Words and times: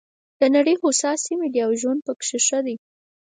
د 0.39 0.41
نړۍ 0.55 0.75
هوسا 0.81 1.11
سیمې 1.25 1.47
دي 1.53 1.59
او 1.65 1.71
ژوند 1.81 1.99
پکې 2.07 2.37
ښه 2.45 2.59
دی. 2.65 2.75